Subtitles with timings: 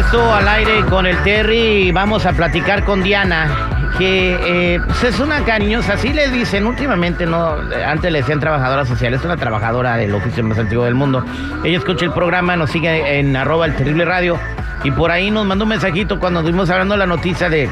[0.00, 4.34] regreso al aire con el Terry vamos a platicar con Diana, que
[4.74, 9.12] eh, pues, es una cariñosa, así le dicen últimamente, no, antes le decían trabajadora social,
[9.12, 11.22] es una trabajadora del oficio más antiguo del mundo.
[11.64, 14.38] Ella escucha el programa, nos sigue en arroba el terrible radio
[14.84, 17.68] y por ahí nos mandó un mensajito cuando estuvimos hablando la noticia de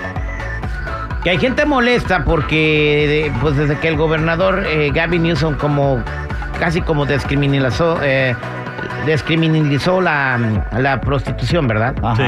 [1.25, 6.03] que hay gente molesta porque pues desde que el gobernador eh, Gavin Newsom como
[6.61, 8.37] casi como descriminalizó eh,
[9.09, 10.39] descriminalizó la,
[10.79, 11.95] la prostitución, ¿verdad?
[12.17, 12.23] Sí.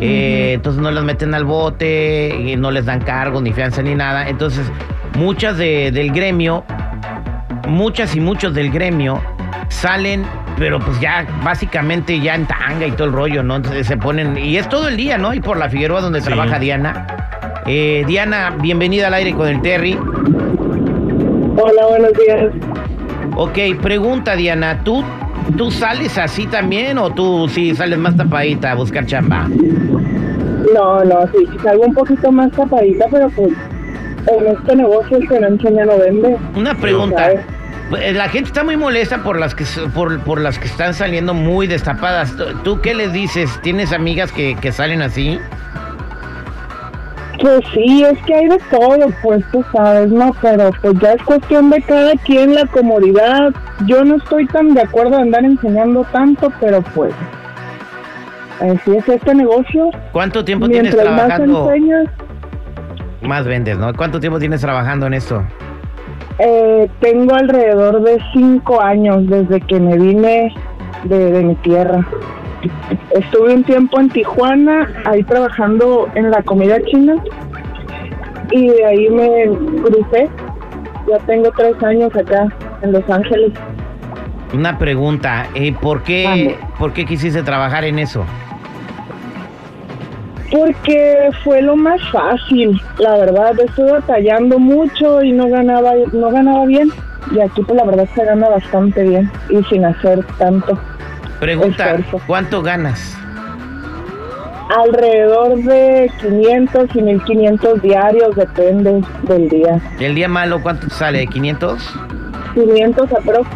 [0.00, 3.94] Eh, entonces no las meten al bote, y no les dan cargos, ni fianza, ni
[3.94, 4.28] nada.
[4.28, 4.70] Entonces,
[5.16, 6.64] muchas de- del gremio,
[7.68, 9.20] muchas y muchos del gremio
[9.68, 10.24] salen,
[10.58, 13.56] pero pues ya básicamente ya en tanga y todo el rollo, ¿no?
[13.56, 15.32] Entonces se ponen, y es todo el día, ¿no?
[15.34, 16.26] Y por la Figueroa donde Sí.
[16.26, 17.06] trabaja Diana.
[17.66, 19.96] Eh, Diana, bienvenida al aire con el Terry.
[21.56, 22.46] Hola, buenos días.
[23.36, 25.02] Ok, pregunta Diana, ¿tú,
[25.56, 29.48] ¿tú sales así también o tú sí sales más tapadita a buscar chamba?
[30.74, 33.50] No, no, sí, salgo un poquito más tapadita, pero pues
[34.26, 36.36] en este negocio el que no enseña no vende.
[36.56, 37.30] Una pregunta.
[37.90, 41.34] Pues, La gente está muy molesta por las que por, por las que están saliendo
[41.34, 42.34] muy destapadas.
[42.36, 43.50] ¿Tú- ¿Tú qué les dices?
[43.62, 45.38] ¿Tienes amigas que, que salen así?
[47.40, 50.32] Pues sí, es que hay de todo, pues tú sabes, ¿no?
[50.40, 53.52] Pero pues ya es cuestión de cada quien la comodidad.
[53.86, 57.12] Yo no estoy tan de acuerdo en andar enseñando tanto, pero pues
[58.60, 59.90] así es este negocio.
[60.12, 61.70] ¿Cuánto tiempo tienes Mientras más trabajando?
[61.72, 62.06] enseñas,
[63.22, 63.92] Más vendes, ¿no?
[63.94, 65.42] ¿Cuánto tiempo tienes trabajando en esto?
[66.38, 70.52] eh, tengo alrededor de cinco años desde que me vine
[71.04, 72.04] de, de mi tierra.
[73.10, 77.16] Estuve un tiempo en Tijuana, ahí trabajando en la comida china
[78.50, 79.46] y de ahí me
[79.82, 80.28] crucé.
[81.08, 82.48] Ya tengo tres años acá
[82.82, 83.52] en Los Ángeles.
[84.54, 88.24] Una pregunta, eh, ¿por qué por qué quisiste trabajar en eso?
[90.52, 93.58] Porque fue lo más fácil, la verdad.
[93.58, 96.90] Estuve batallando mucho y no ganaba, no ganaba bien.
[97.34, 100.78] Y aquí pues la verdad se gana bastante bien y sin hacer tanto.
[101.40, 102.20] Pregunta, Esfuerzo.
[102.26, 103.16] ¿cuánto ganas?
[104.76, 109.80] Alrededor de 500 y 1500 diarios, depende del día.
[110.00, 111.26] ¿El día malo cuánto te sale?
[111.26, 111.78] ¿500?
[112.54, 113.48] 500 aprox.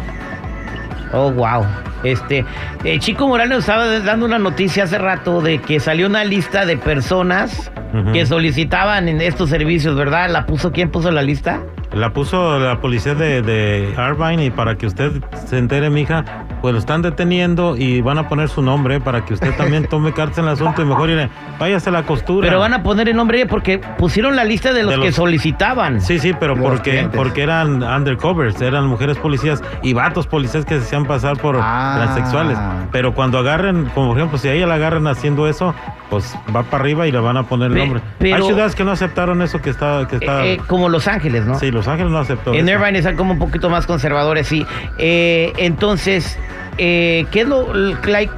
[1.13, 1.65] Oh, wow.
[2.03, 2.45] Este,
[2.83, 6.65] eh, Chico Morales nos estaba dando una noticia hace rato de que salió una lista
[6.65, 7.71] de personas
[8.13, 10.29] que solicitaban en estos servicios, ¿verdad?
[10.29, 11.59] ¿La puso quién puso la lista?
[11.91, 15.11] La puso la policía de, de Irvine y para que usted
[15.47, 16.23] se entere, mija,
[16.61, 20.13] pues lo están deteniendo y van a poner su nombre para que usted también tome
[20.13, 22.47] cartas en el asunto y mejor irle, váyase a la costura.
[22.47, 26.01] Pero van a poner el nombre porque pusieron la lista de los, De que solicitaban.
[26.01, 27.17] Sí, sí, pero porque, clientes.
[27.17, 31.93] porque eran undercovers, eran mujeres policías y vatos policías que se hacían pasar por Ah.
[32.03, 32.57] transexuales.
[32.91, 35.73] Pero cuando agarren, como por ejemplo, si a ella la agarran haciendo eso,
[36.09, 38.01] pues va para arriba y le van a poner el Pe- nombre.
[38.17, 40.07] pero- Hay ciudades que no aceptaron eso que está...
[40.09, 41.59] Que está Eh, eh, como Los Ángeles, ¿no?
[41.59, 42.79] Sí, Los Ángeles no aceptó En eso.
[42.79, 44.65] Irvine están como un poquito más conservadores, sí.
[44.97, 46.39] Eh, entonces,
[46.77, 48.33] eh, ¿qué es lo like,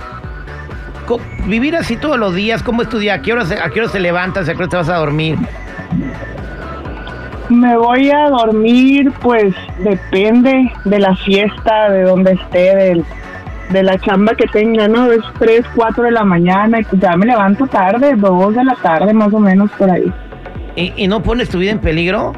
[1.07, 2.61] co- vivir así todos los días?
[2.63, 3.19] ¿Cómo estudiar?
[3.19, 4.49] ¿A qué hora se, a qué hora se levantas?
[4.49, 5.37] ¿A qué hora te vas a dormir?
[7.49, 13.05] Me voy a dormir, pues depende de la fiesta, de donde esté, del,
[13.71, 15.11] de la chamba que tenga, ¿no?
[15.11, 19.13] Es 3, 4 de la mañana y ya me levanto tarde, 2 de la tarde
[19.13, 20.11] más o menos por ahí.
[20.75, 22.33] ¿Y, y no pones tu vida en peligro?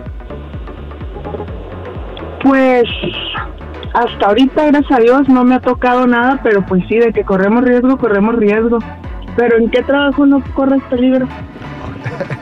[2.41, 2.83] Pues
[3.93, 7.23] hasta ahorita, gracias a Dios, no me ha tocado nada, pero pues sí, de que
[7.23, 8.79] corremos riesgo, corremos riesgo.
[9.35, 11.27] Pero ¿en qué trabajo no corres peligro?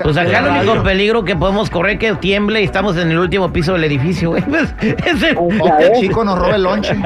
[0.03, 3.51] Pues acá el único peligro que podemos correr que tiemble y estamos en el último
[3.53, 4.41] piso del edificio, güey.
[4.49, 4.73] Pues,
[5.05, 6.95] ese- O O sea, que el chico nos robe el lonche.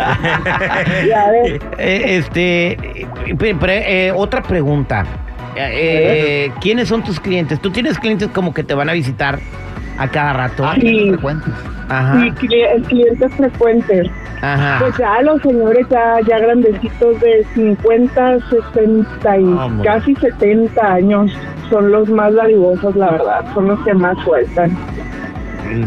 [1.77, 3.07] Eh, este, eh,
[3.37, 5.05] pre- pre- eh, otra pregunta.
[5.57, 7.59] Eh, ¿Quiénes son tus clientes?
[7.61, 9.39] ¿Tú tienes clientes como que te van a visitar
[9.97, 10.65] a cada rato?
[10.65, 11.09] Ah, Sí.
[11.09, 11.53] frecuentes.
[11.89, 14.07] Ajá, Sí, cli- clientes frecuentes.
[14.41, 14.77] ajá.
[14.79, 21.31] Pues ya los señores ya, ya grandecitos de 50, 60 y casi 70 años
[21.69, 24.75] son los más dadivosos, la verdad, son los que más sueltan.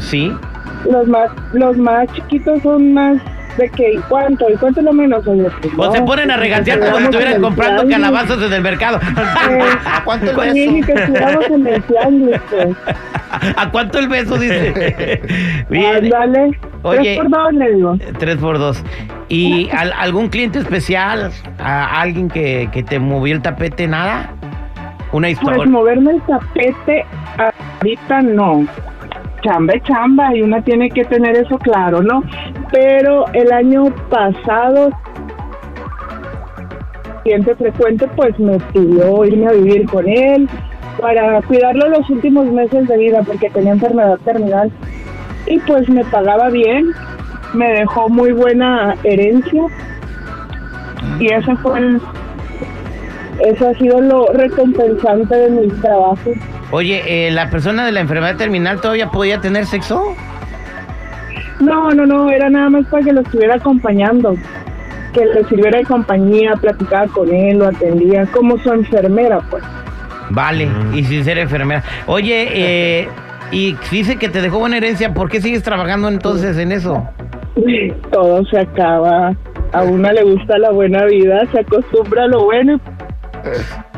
[0.01, 0.33] Sí.
[0.91, 3.19] Los más los más chiquitos son más
[3.59, 4.49] de que ¿y cuánto?
[4.49, 5.27] ¿Y cuánto es lo menos?
[5.27, 7.97] Oye, pues, O no, se ponen a pues, regatear como si estuvieran el comprando tianguis.
[7.97, 9.01] calabazas en el mercado.
[9.51, 10.87] Eh, ¿A cuánto el pues, beso?
[10.87, 12.77] que en el tianguis, pues.
[13.57, 14.39] ¿A cuánto el beso?
[14.39, 15.21] Dice.
[15.71, 15.97] Bien.
[15.97, 16.59] Ándale.
[16.83, 17.01] Oye.
[17.03, 17.99] Tres por dos, le digo.
[18.19, 18.85] Tres por dos.
[19.29, 21.31] ¿Y al- algún cliente especial?
[21.59, 23.87] ¿A alguien que, que te movió el tapete?
[23.87, 24.31] ¿Nada?
[25.13, 25.57] Una historia.
[25.57, 27.05] Pues moverme el tapete
[27.37, 28.67] ahorita no.
[29.43, 32.23] Chamba chamba y una tiene que tener eso claro, ¿no?
[32.71, 34.91] Pero el año pasado
[37.29, 40.49] paciente frecuente, pues me pidió irme a vivir con él
[40.99, 44.71] para cuidarlo los últimos meses de vida porque tenía enfermedad terminal.
[45.47, 46.87] Y pues me pagaba bien,
[47.55, 49.63] me dejó muy buena herencia
[51.21, 51.99] y eso fue
[53.41, 56.33] eso ha sido lo recompensante de mi trabajo.
[56.71, 60.17] Oye, eh, ¿la persona de la enfermedad terminal todavía podía tener sexo?
[61.61, 64.35] No, no, no, era nada más para que lo estuviera acompañando,
[65.13, 69.63] que le sirviera de compañía, platicaba con él, lo atendía como su enfermera, pues.
[70.31, 70.95] Vale, Mm.
[70.95, 71.83] y sin ser enfermera.
[72.07, 73.09] Oye, eh,
[73.51, 77.09] y dice que te dejó buena herencia, ¿por qué sigues trabajando entonces en eso?
[78.13, 79.35] Todo se acaba,
[79.73, 82.79] a una le gusta la buena vida, se acostumbra a lo bueno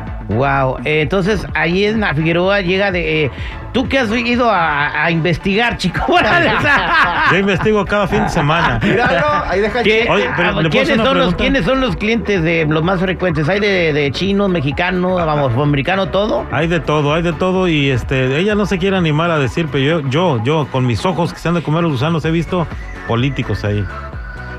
[0.35, 3.25] Wow, eh, entonces ahí en la Figueroa llega de...
[3.25, 3.31] eh,
[3.73, 6.01] ¿Tú qué has ido a, a investigar, chico?
[7.31, 8.79] Yo investigo cada fin de semana.
[8.83, 10.13] Míralo, ahí deja el ¿Qué- chico.
[10.13, 11.37] Oye, pero, ¿le puedo ¿quiénes, una son los, pregunta?
[11.37, 13.47] ¿Quiénes son los clientes de los más frecuentes?
[13.47, 16.45] ¿Hay de, de chinos, mexicanos, vamos, americano, todo?
[16.51, 19.67] Hay de todo, hay de todo y este, ella no se quiere animar a decir,
[19.71, 22.31] pero yo, yo, yo, con mis ojos que se han de comer los gusanos, he
[22.31, 22.67] visto
[23.07, 23.85] políticos ahí,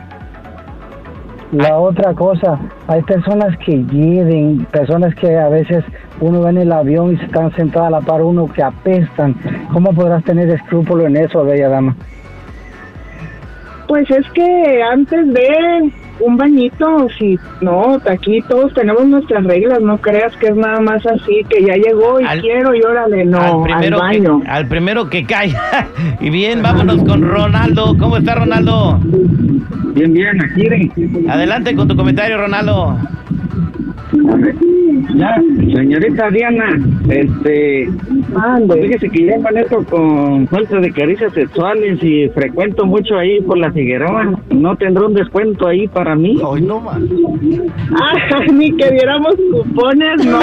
[1.52, 5.82] La otra cosa, hay personas que lleven, personas que a veces
[6.20, 9.34] uno va en el avión y se están sentadas a la par uno que apestan.
[9.72, 11.96] ¿Cómo podrás tener escrúpulo en eso, bella dama?
[13.88, 15.90] Pues es que antes de
[16.20, 21.04] un bañito, si no, aquí todos tenemos nuestras reglas, no creas que es nada más
[21.06, 24.40] así, que ya llegó y Al- quiero y órale, no, al, primero baño.
[24.42, 25.88] Que, al primero que caiga.
[26.20, 27.96] y bien, vámonos con Ronaldo.
[27.98, 29.00] ¿Cómo está Ronaldo?
[29.94, 31.26] Bien, bien, aquí.
[31.28, 32.98] Adelante con tu comentario, Ronaldo.
[35.14, 35.34] Ya,
[35.74, 36.78] señorita Diana,
[37.08, 37.88] este,
[38.34, 38.82] Ande.
[38.82, 43.70] fíjese que llevan esto con falta de caricias sexuales y frecuento mucho ahí por la
[43.70, 44.32] Figueroa.
[44.50, 46.38] ¿No tendrá un descuento ahí para mí?
[46.42, 46.98] Hoy no más.
[48.00, 50.40] Ah, ni que diéramos cupones, no.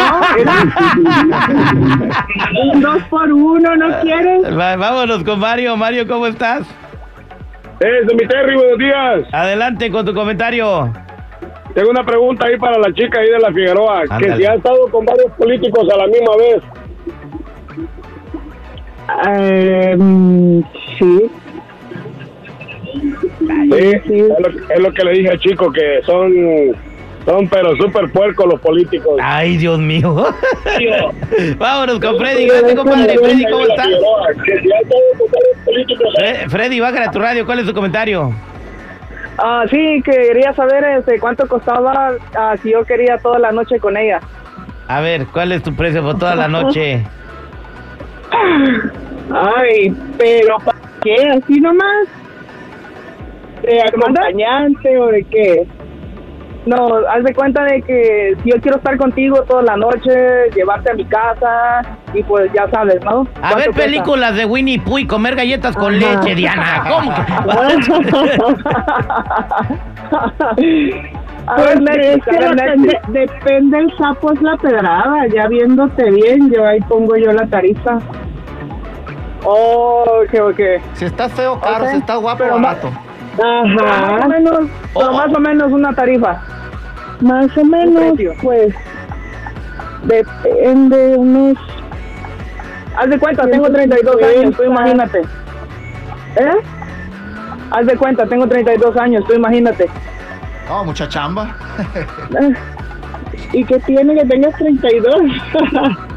[2.74, 4.44] un dos por uno, ¿no quieres?
[4.58, 5.76] Va- vámonos con Mario.
[5.78, 6.62] Mario, ¿cómo estás?
[7.80, 9.28] Es de mi Terry, buenos días.
[9.34, 10.94] Adelante con tu comentario.
[11.75, 14.27] Tengo una pregunta ahí para la chica ahí de la Figueroa, Ándale.
[14.27, 16.63] que si ha estado con varios políticos a la misma vez.
[19.27, 20.62] Eh, mm,
[20.98, 21.29] sí.
[22.94, 26.32] Sí, es lo, es lo que le dije al chico, que son,
[27.25, 29.20] son pero súper puercos los políticos.
[29.22, 30.15] Ay, Dios mío.
[31.58, 32.48] vámonos con Freddy.
[32.48, 33.17] Gracias, compadre.
[33.20, 33.86] Freddy, ¿cómo estás?
[33.86, 37.46] Figueroa, que si ha estado con varios políticos Fre- Freddy, bájale a tu radio.
[37.46, 38.34] ¿Cuál es tu comentario?
[39.38, 43.98] Ah, sí, quería saber este, cuánto costaba ah, si yo quería toda la noche con
[43.98, 44.22] ella.
[44.88, 47.06] A ver, ¿cuál es tu precio por toda la noche?
[49.32, 51.15] Ay, pero ¿para qué?
[51.30, 52.08] ¿Así nomás?
[53.62, 55.68] ¿De acompañante o de qué?
[56.65, 60.91] No, haz de cuenta de que si yo quiero estar contigo toda la noche, llevarte
[60.91, 61.81] a mi casa
[62.13, 63.22] y pues ya sabes, ¿no?
[63.22, 63.84] A ¿Cuánto ver cuesta?
[63.84, 66.19] películas de Winnie Pooh y comer galletas con Ajá.
[66.22, 66.84] leche, Diana.
[66.88, 67.12] ¿Cómo
[71.48, 75.27] A Pues ver, es Netflix, que a ver, depende, depende el sapo es la pedrada,
[75.31, 78.00] ya viéndote bien, yo ahí pongo yo la tarifa.
[79.43, 80.60] Oh, ok, ok.
[80.93, 81.86] Si está feo, caro.
[81.86, 82.89] Si está guapo, barato.
[83.38, 84.60] Más o Ajá, menos,
[84.93, 85.13] pero Oh.
[85.13, 86.41] más o menos una tarifa.
[87.22, 88.74] Más o menos, pues,
[90.03, 91.57] depende unos...
[92.98, 95.19] Haz de cuenta, tengo 32 años, tú imagínate.
[96.38, 96.57] ¿Eh?
[97.72, 99.89] Haz de cuenta, tengo 32 años, tú imagínate.
[100.67, 101.55] No, mucha chamba.
[103.53, 105.15] ¿Y qué tiene que tengas 32?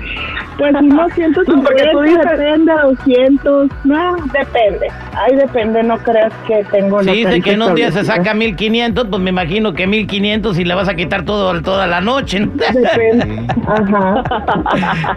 [0.58, 4.88] pues unos 150, No, porque tú dices- depende, 200, no, depende.
[5.16, 9.06] Ahí depende, no creas que tengo Si dice que en un día se saca 1500,
[9.08, 12.40] pues me imagino que 1500 y le vas a quitar todo, toda la noche.
[12.40, 12.52] ¿no?
[12.72, 14.22] Depende, ajá.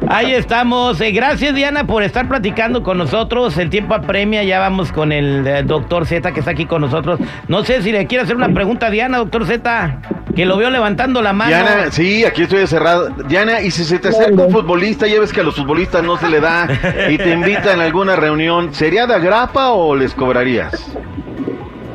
[0.10, 1.00] Ahí estamos.
[1.02, 3.58] Eh, gracias, Diana, por estar platicando con nosotros.
[3.58, 4.44] El tiempo apremia.
[4.44, 7.20] Ya vamos con el eh, doctor Z que está aquí con nosotros.
[7.48, 9.98] No sé si le quiere hacer una pregunta a Diana, doctor Z,
[10.36, 11.50] que lo veo levantando la mano.
[11.50, 13.10] Diana, sí, aquí estoy cerrado.
[13.28, 16.18] Diana, y si se te acerca un futbolista, ya ves que a los futbolistas no
[16.18, 16.68] se le da
[17.10, 20.96] y te invitan a alguna reunión, ¿sería de agrapa o les cobrarías?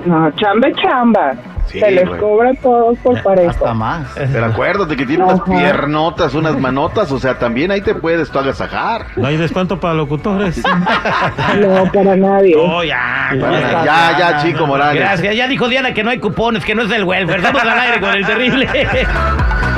[0.04, 1.34] No, chamba chamba.
[1.66, 2.20] Sí, se les güey.
[2.20, 3.50] cobra a todos por parejo.
[3.50, 4.08] Hasta más.
[4.14, 8.38] Pero acuérdate que tiene unas piernotas, unas manotas, o sea, también ahí te puedes tú
[8.38, 9.06] agasajar.
[9.16, 10.62] No hay descuento para locutores.
[11.60, 12.54] No, para nadie.
[12.56, 13.30] Oh, ya.
[13.40, 15.00] Para- ya, ya, chico Morales.
[15.02, 15.34] Gracias.
[15.36, 17.38] Ya dijo Diana que no hay cupones, que no es del welfare.
[17.38, 18.68] Estamos al aire con el terrible.